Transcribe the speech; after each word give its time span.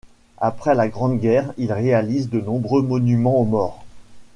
Après 0.39 0.73
la 0.73 0.87
Grande 0.87 1.19
Guerre, 1.19 1.53
il 1.59 1.71
réalise 1.71 2.31
de 2.31 2.41
nombreux 2.41 2.81
monuments 2.81 3.39
aux 3.39 3.45
morts. 3.45 3.85